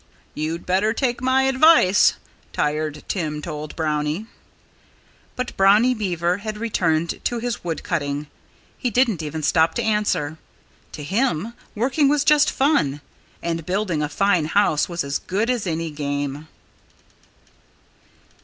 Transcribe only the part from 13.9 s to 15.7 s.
a fine house was as good as